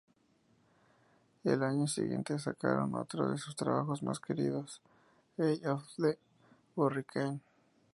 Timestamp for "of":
5.69-5.83